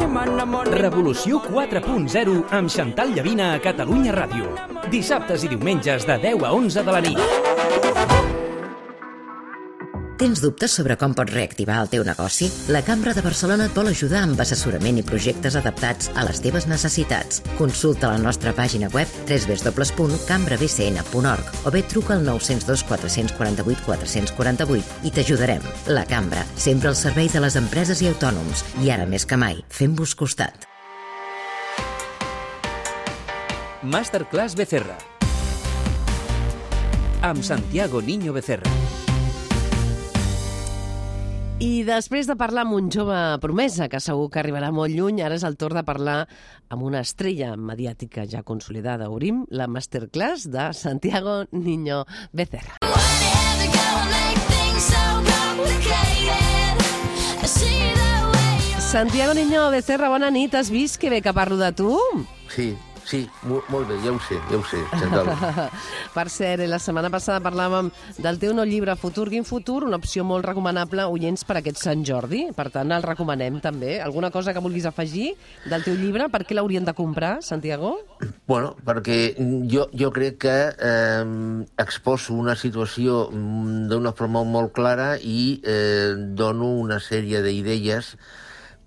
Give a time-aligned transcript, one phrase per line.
[0.00, 4.48] Revolució 4.0 amb Xantal Llavina a Catalunya Ràdio.
[4.92, 7.89] Dissabtes i diumenges de 10 a 11 de la nit.
[10.20, 12.44] Tens dubtes sobre com pots reactivar el teu negoci?
[12.68, 16.68] La Cambra de Barcelona et vol ajudar amb assessorament i projectes adaptats a les teves
[16.68, 17.40] necessitats.
[17.56, 25.64] Consulta la nostra pàgina web www.cambrabcn.org o bé truca al 902 448 448 i t'ajudarem.
[25.88, 28.60] La Cambra, sempre al servei de les empreses i autònoms.
[28.84, 30.68] I ara més que mai, fem-vos costat.
[33.80, 35.00] Masterclass Becerra.
[37.24, 38.79] Amb Santiago Niño Becerra.
[41.60, 45.36] I després de parlar amb un jove promesa, que segur que arribarà molt lluny, ara
[45.36, 46.22] és el torn de parlar
[46.72, 49.10] amb una estrella mediàtica ja consolidada.
[49.12, 52.80] Obrim la masterclass de Santiago Niño Becerra.
[58.90, 60.56] Santiago Niño Becerra, bona nit.
[60.56, 61.92] Has vist que bé que parlo de tu?
[62.48, 62.72] Sí,
[63.10, 64.80] sí, molt, molt bé, ja ho sé, ja ho sé,
[66.16, 67.90] per cert, la setmana passada parlàvem
[68.22, 72.04] del teu nou llibre Futur Quin Futur, una opció molt recomanable oients per aquest Sant
[72.06, 72.44] Jordi.
[72.56, 73.98] Per tant, el recomanem també.
[74.02, 75.32] Alguna cosa que vulguis afegir
[75.70, 76.28] del teu llibre?
[76.30, 77.96] Per què l'haurien de comprar, Santiago?
[78.50, 79.18] Bueno, perquè
[79.70, 81.24] jo, jo crec que eh,
[81.82, 88.14] exposo una situació mm, d'una forma molt clara i eh, dono una sèrie d'idees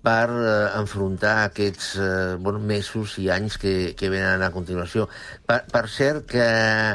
[0.04, 5.06] per eh, enfrontar aquests eh, bueno, mesos i anys que, que venen a continuació.
[5.48, 6.44] Per, per cert, que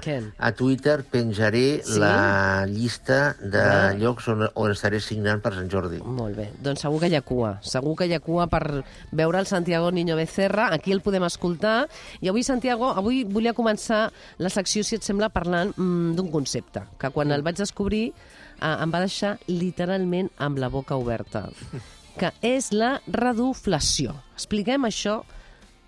[0.05, 0.17] Què?
[0.37, 1.97] a Twitter penjaré Sí?
[1.99, 3.93] la llista de Ah.
[3.97, 5.97] llocs on, on estaré signant per Sant Jordi.
[6.05, 6.49] Molt bé.
[6.61, 7.55] Doncs segur que hi ha cua.
[7.65, 10.69] Segur que hi ha cua per veure el Santiago Niño Becerra.
[10.73, 11.87] Aquí el podem escoltar.
[12.21, 16.85] I avui, Santiago, avui volia començar la secció, si et sembla, parlant mm, d'un concepte,
[17.01, 21.47] que quan el vaig descobrir eh, em va deixar literalment amb la boca oberta,
[22.19, 24.13] que és la reduflació.
[24.35, 25.21] Expliquem això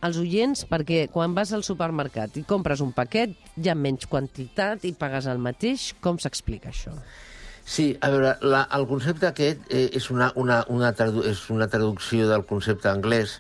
[0.02, 4.88] als oients perquè quan vas al supermercat i compres un paquet hi ha menys quantitat
[4.90, 5.92] i pagues el mateix.
[6.02, 6.96] Com s'explica això?
[7.62, 11.70] Sí, a veure, la, el concepte aquest eh, és, una, una, una tradu és una
[11.70, 13.38] traducció del concepte anglès,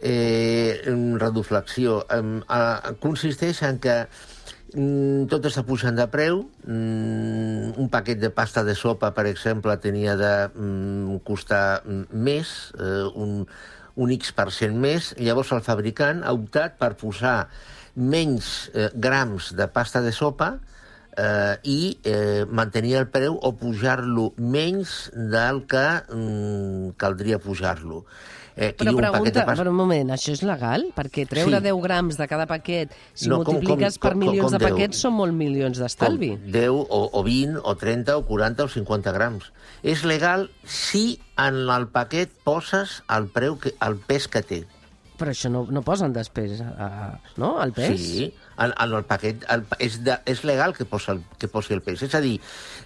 [0.00, 2.00] eh, en reduflexió.
[2.08, 3.98] Eh, eh, consisteix en que
[4.68, 6.42] tot està pujant de preu.
[6.66, 12.72] Mm, un paquet de pasta de sopa, per exemple, tenia de mm, costar mm, més,
[12.76, 13.46] eh, un,
[13.96, 15.14] un X% més.
[15.16, 17.48] Llavors el fabricant ha optat per posar
[17.96, 20.58] menys eh, grams de pasta de sopa
[21.18, 28.04] eh, i eh, mantenir el preu o pujar-lo menys del que mm, caldria pujar-lo.
[28.58, 30.88] Eh, Però pregunta, per un moment, això és legal?
[30.96, 31.62] Perquè treure Sí.
[31.62, 34.58] 10 grams de cada paquet, si No, com- multipliques com- per com- milions com de
[34.64, 34.72] 10?
[34.72, 36.30] paquets, són molt milions d'estalvi.
[36.30, 39.52] Com 10 o, o 20 o 30 o 40 o 50 grams.
[39.84, 44.64] És legal si en el paquet poses el preu que, el pes que té.
[45.18, 47.98] Però això no, no posen després, uh, no?, el pes?
[47.98, 48.26] Sí,
[48.62, 51.82] en, en el paquet el, és, de, és legal que, posa el, que posi el
[51.82, 52.04] pes.
[52.06, 52.36] És a dir,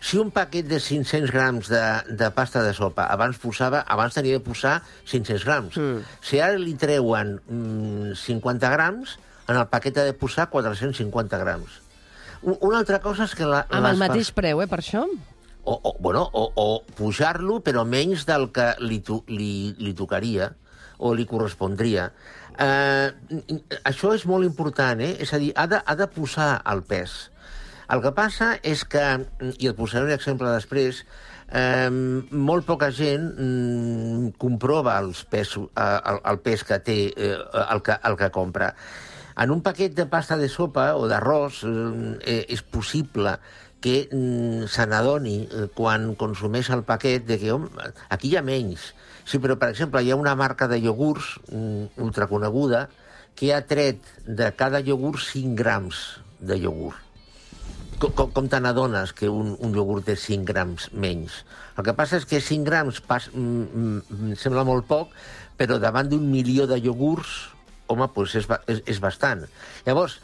[0.01, 1.83] si un paquet de 500 grams de,
[2.17, 5.77] de pasta de sopa abans posava, abans tenia de posar 500 grams.
[5.77, 6.01] Mm.
[6.25, 9.19] Si ara li treuen mm, 50 grams,
[9.49, 11.81] en el paquet ha de posar 450 grams.
[12.43, 13.45] Un- Una altra cosa és que...
[13.47, 15.05] La, Amb el mateix preu, eh, per això?
[15.63, 20.49] o, o, bueno, o, o pujar-lo, però menys del que li, to, li, li tocaria
[21.03, 22.09] o li correspondria.
[22.59, 23.11] Eh,
[23.89, 25.17] això és molt important, eh?
[25.25, 27.19] És a dir, ha de, ha de posar el pes.
[27.93, 29.05] El que passa és que,
[29.59, 31.03] i et posaré un exemple després,
[31.53, 37.35] eh, molt poca gent mm, comprova els pesos, eh, el, el pes que té eh,
[37.69, 38.73] el, que, el que compra.
[39.43, 43.39] En un paquet de pasta de sopa o d'arròs eh, és possible
[43.83, 47.73] que mm, se n'adoni eh, quan consumeix el paquet de que home,
[48.09, 48.93] aquí hi ha menys.
[49.25, 52.89] Sí, però, per exemple, hi ha una marca de iogurts mm, ultraconeguda
[53.39, 56.03] que ha tret de cada iogurt 5 grams
[56.41, 56.99] de iogurt.
[58.03, 61.45] Com, com, te n'adones que un, un iogurt té 5 grams menys?
[61.79, 65.15] El que passa és que 5 grams pas, mm, mm, sembla molt poc,
[65.59, 67.53] però davant d'un milió de iogurts,
[67.93, 69.45] home, doncs és, és, és bastant.
[69.87, 70.19] Llavors,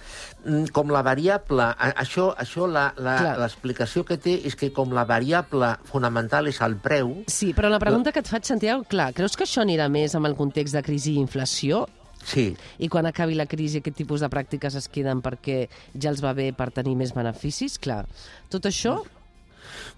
[0.73, 1.69] com la variable...
[1.89, 7.53] Això, això l'explicació que té és que com la variable fonamental és el preu, Sí,
[7.57, 10.37] però la pregunta que et faig, Santiago, clar, creus que això anirà més amb el
[10.39, 11.87] context de crisi i inflació?
[12.29, 16.21] sí, I quan acabi la crisi aquest tipus de pràctiques es queden perquè ja els
[16.25, 17.79] va bé per tenir més beneficis?
[17.79, 18.05] Clar,
[18.51, 18.99] tot això...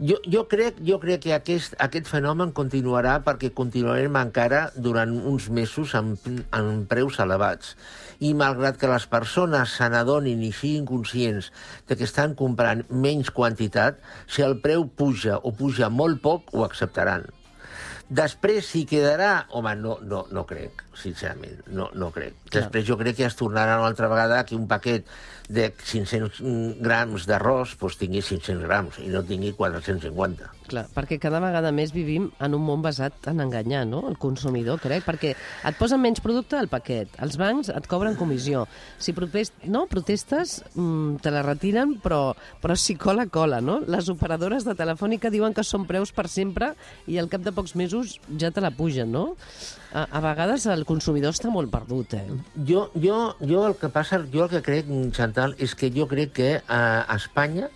[0.00, 5.50] Jo, jo, crec, jo crec que aquest, aquest fenomen continuarà perquè continuarem encara durant uns
[5.52, 7.74] mesos amb, amb preus elevats.
[8.20, 11.50] I malgrat que les persones se n'adonin i siguin conscients
[11.88, 16.64] de que estan comprant menys quantitat, si el preu puja o puja molt poc, ho
[16.66, 17.28] acceptaran.
[18.10, 19.46] Després, si quedarà...
[19.54, 22.36] Home, no, no, no crec, sincerament, no, no crec.
[22.52, 25.08] Després jo crec que es tornarà una altra vegada que un paquet
[25.50, 26.38] de 500
[26.78, 30.46] grams d'arròs doncs tingui 500 grams i no tingui 450.
[30.70, 34.04] Clar, perquè cada vegada més vivim en un món basat en enganyar no?
[34.06, 38.62] el consumidor, crec, perquè et posen menys producte al paquet, els bancs et cobren comissió.
[39.02, 43.80] Si protest, no, protestes, mm, te la retiren, però, però si cola, cola, no?
[43.90, 46.76] Les operadores de Telefònica diuen que són preus per sempre
[47.10, 49.34] i al cap de pocs mesos ja te la pugen, no?
[49.90, 52.24] A, a vegades el consumidor està molt perdut, eh?
[52.68, 56.32] Jo, jo, jo el que passa, jo el que crec, Chantal, és que jo crec
[56.36, 57.68] que a, a Espanya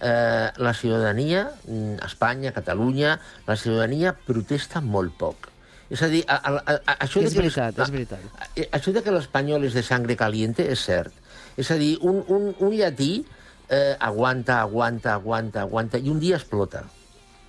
[0.00, 3.16] eh, la ciutadania, mm, Espanya, Catalunya,
[3.48, 5.48] la ciutadania protesta molt poc.
[5.90, 8.20] És a dir, a, a, a, a, això És de que veritat, és veritat.
[8.38, 11.12] a- a- Això de que l'espanyol és de sangre caliente és cert.
[11.58, 13.24] És a dir, un, un, un llatí
[13.68, 16.84] eh, aguanta, aguanta, aguanta, aguanta, i un dia explota.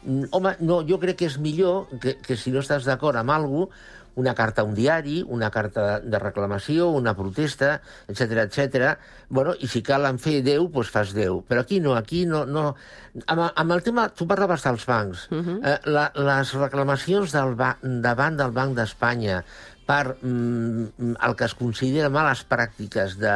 [0.03, 3.29] Mm, Home, no, jo crec que és millor que, que si no estàs d'acord amb
[3.35, 3.69] alguna
[4.15, 7.79] una carta a un diari, una carta de reclamació, una protesta,
[8.11, 8.95] etc etc.
[9.29, 11.43] Bueno, i si cal en fer 10, doncs fas 10.
[11.47, 12.45] Però aquí no, aquí no...
[12.45, 12.75] no.
[13.27, 15.27] Amb, amb el tema, tu parlaves dels bancs.
[15.31, 15.57] Uh -huh.
[15.63, 19.43] eh, la, les reclamacions del ba davant del Banc d'Espanya
[19.85, 23.35] per mm, el que es considera males pràctiques de,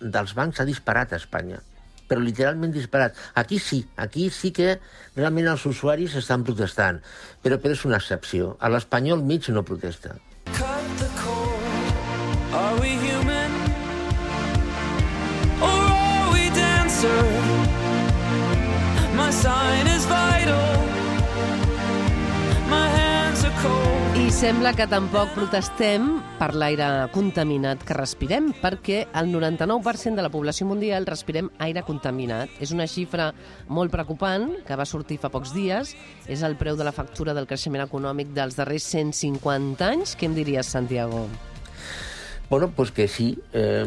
[0.00, 1.60] dels bancs s'ha disparat a Espanya
[2.08, 3.16] però literalment disparat.
[3.34, 4.78] Aquí sí, aquí sí que
[5.16, 7.02] realment els usuaris estan protestant,
[7.44, 8.56] però, però és una excepció.
[8.60, 10.16] A l'espanyol mig no protesta.
[19.18, 20.06] My sign is
[24.28, 26.02] I sembla que tampoc protestem
[26.36, 32.52] per l'aire contaminat que respirem, perquè el 99% de la població mundial respirem aire contaminat.
[32.60, 33.30] És una xifra
[33.72, 35.94] molt preocupant, que va sortir fa pocs dies.
[36.28, 40.12] És el preu de la factura del creixement econòmic dels darrers 150 anys.
[40.12, 41.24] Què em diries, Santiago?
[42.50, 43.30] Bueno, pues que sí.
[43.54, 43.86] Eh,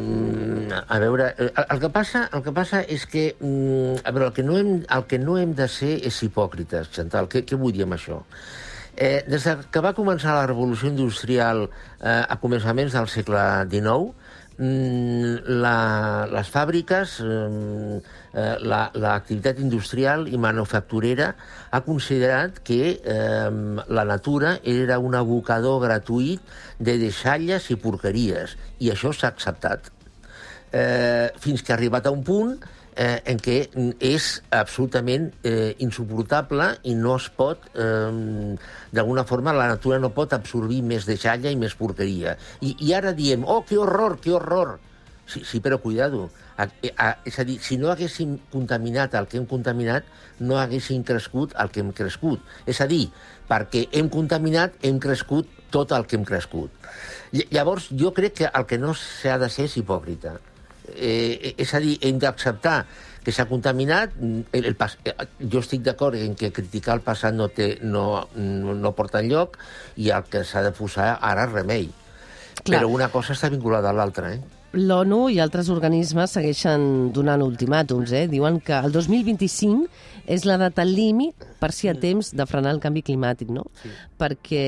[0.88, 3.36] a veure, eh, el, el, que passa, el que passa és que...
[3.38, 6.90] mm, A veure, el que no hem, el que no hem de ser és hipòcrites,
[6.98, 7.30] Chantal.
[7.30, 8.24] Què, què vull dir amb això?
[8.98, 14.12] Eh, des de que va començar la revolució industrial eh, a començaments del segle XIX,
[14.58, 18.02] mm, la, les fàbriques, eh,
[18.34, 21.32] eh, la- l'activitat industrial i manufacturera
[21.72, 23.50] ha considerat que eh,
[23.88, 26.42] la natura era un abocador gratuït
[26.78, 29.90] de deixalles i porqueries, i això s'ha acceptat.
[30.72, 32.54] Eh, fins que ha arribat a un punt
[32.96, 33.58] eh, en què
[34.00, 38.56] és absolutament eh, insuportable i no es pot, eh,
[38.92, 42.38] d'alguna forma, la natura no pot absorbir més deixalla i més porqueria.
[42.62, 44.80] I, I ara diem, oh, que horror, que horror!
[45.32, 46.30] Sí, sí però cuidado.
[46.60, 46.66] A,
[46.98, 50.04] a, és a dir, si no haguéssim contaminat el que hem contaminat,
[50.44, 52.42] no haguéssim crescut el que hem crescut.
[52.68, 53.06] És a dir,
[53.48, 56.74] perquè hem contaminat, hem crescut tot el que hem crescut.
[57.32, 60.36] Ll- Llavors, jo crec que el que no s'ha de ser és hipòcrita.
[60.96, 62.86] Eh, és a dir, hem d'acceptar
[63.24, 64.14] que s'ha contaminat.
[64.18, 67.78] mm, El, el pas, eh, jo estic d'acord en que criticar el passat no, té,
[67.82, 69.58] no, no, no porta enlloc
[69.98, 71.90] i el que s'ha de posar ara és remei.
[72.64, 72.82] Clar.
[72.82, 74.42] Però una cosa està vinculada a l'altra, eh?
[74.72, 78.14] L'ONU i altres organismes segueixen donant ultimàtums.
[78.16, 78.28] Eh?
[78.32, 79.90] Diuen que el 2025
[80.32, 83.68] és la data límit per si hi ha temps de frenar el canvi climàtic, no?
[83.84, 83.92] Sí.
[84.20, 84.64] Perquè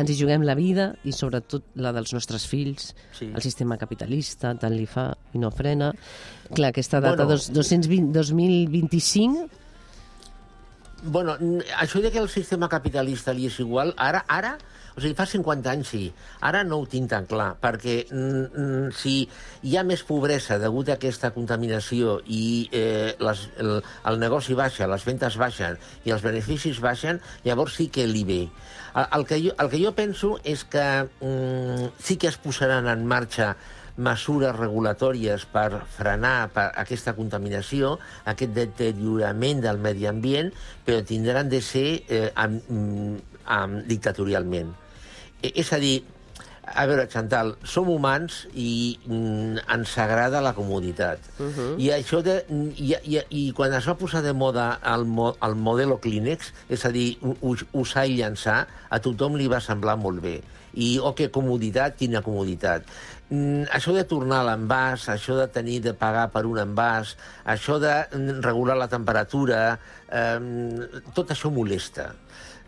[0.00, 2.94] ens hi juguem la vida i sobretot la dels nostres fills.
[3.18, 3.28] Sí.
[3.28, 5.92] El sistema capitalista tant li fa i no frena.
[6.54, 7.36] Clar, aquesta data Bueno.
[7.36, 9.48] dos, 220, 2025
[11.02, 11.36] Bueno,
[11.78, 14.56] això de que el sistema capitalista li és igual, ara, ara,
[14.98, 16.00] o sigui, fa 50 anys sí,
[16.42, 18.00] ara no ho tinc tan clar, perquè
[18.98, 19.12] si
[19.62, 23.76] hi ha més pobresa degut a aquesta contaminació i eh, les, el,
[24.10, 28.42] el negoci baixa, les ventes baixen i els beneficis baixen, llavors sí que li ve.
[28.98, 32.90] El, el, que, jo, el que jo penso és que mm, sí que es posaran
[32.90, 33.54] en marxa
[33.98, 37.96] mesures regulatòries per frenar per aquesta contaminació,
[38.30, 40.52] aquest deteriorament del medi ambient,
[40.86, 44.70] però tindran de ser eh, amb, mm, amb, dictatorialment.
[45.42, 45.98] E- És a dir,
[46.74, 51.18] a veure, Chantal, som humans i mm, ens agrada la comoditat.
[51.38, 51.70] Uh -huh.
[51.78, 52.44] I això de,
[52.76, 56.84] i, i, I quan es va posar de moda el, mo, el modelo Kleenex, és
[56.84, 57.18] a dir,
[57.72, 60.42] usar i llançar, a tothom li va semblar molt bé.
[60.74, 62.88] I, oh, que comoditat, quina comoditat.
[63.28, 67.76] Mm, això de tornar a l'envàs, això de tenir de pagar per un envàs, això
[67.82, 69.60] de mm, regular la temperatura,
[70.08, 70.38] eh,
[71.16, 72.12] tot això molesta.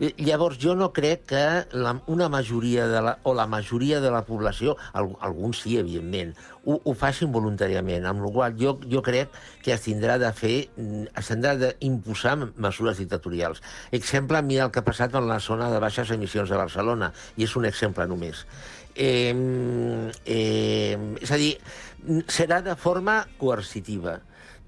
[0.01, 1.41] Llavors, jo no crec que
[1.77, 6.33] la, una majoria de la, o la majoria de la població, al, alguns sí, evidentment,
[6.65, 10.55] ho, ho facin voluntàriament, amb la qual jo, jo crec que es tindrà de fer,
[10.81, 13.61] mm, s'han d'imposar mesures dictatorials.
[13.93, 17.45] Exemple, mira el que ha passat en la zona de baixes emissions de Barcelona, i
[17.45, 18.47] és un exemple només.
[19.01, 21.55] Eh, eh, és a dir,
[22.29, 24.19] serà de forma coercitiva.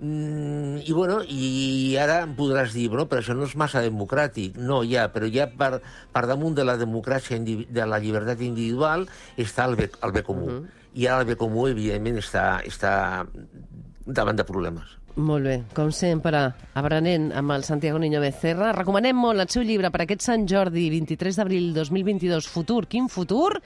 [0.02, 4.56] Mm, I, bueno, I ara em podràs dir, bueno, però això no és massa democràtic.
[4.58, 5.76] No, ja, però ja per,
[6.14, 10.48] per damunt de la democràcia, de la llibertat individual, està el bé, el bé comú.
[10.48, 10.80] Uh -huh.
[10.94, 13.26] I ara el bé comú, evidentment, està, està
[14.06, 14.98] davant de problemes.
[15.16, 16.38] Molt bé, com sempre,
[16.72, 18.70] aprenent amb el Santiago Niño Becerra.
[18.72, 23.58] Recomanem molt el seu llibre per aquest Sant Jordi, 23 d'abril 2022, Futur, quin futur?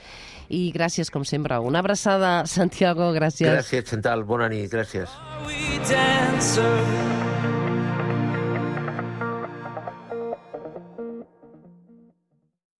[0.51, 1.61] I gràcies, com sempre.
[1.63, 3.53] Una abraçada, Santiago, gràcies.
[3.53, 4.27] Gràcies, Chantal.
[4.27, 4.67] Bona nit.
[4.73, 5.07] Gràcies.
[5.07, 7.16] Are we dancers?